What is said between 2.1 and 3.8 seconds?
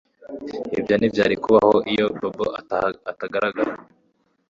Bobo atagaragara